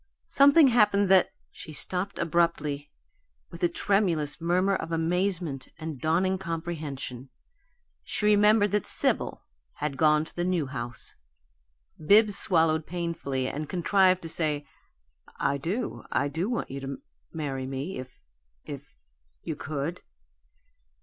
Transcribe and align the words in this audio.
Something 0.25 0.69
happened 0.69 1.09
that" 1.09 1.29
She 1.51 1.71
stopped 1.73 2.17
abruptly, 2.17 2.89
with 3.51 3.61
a 3.61 3.69
tremulous 3.69 4.41
murmur 4.41 4.75
of 4.75 4.91
amazement 4.91 5.67
and 5.77 6.01
dawning 6.01 6.39
comprehension. 6.39 7.29
She 8.01 8.25
remembered 8.25 8.71
that 8.71 8.87
Sibyl 8.87 9.43
had 9.73 9.97
gone 9.97 10.25
to 10.25 10.35
the 10.35 10.43
New 10.43 10.65
House. 10.65 11.13
Bibbs 12.03 12.35
swallowed 12.35 12.87
painfully 12.87 13.47
and 13.47 13.69
contrived 13.69 14.23
to 14.23 14.29
say, 14.29 14.65
"I 15.39 15.59
do 15.59 16.03
I 16.11 16.29
do 16.29 16.49
want 16.49 16.71
you 16.71 16.79
to 16.79 16.97
marry 17.31 17.67
me, 17.67 17.99
if 17.99 18.19
if 18.65 18.95
you 19.43 19.55
could." 19.55 20.01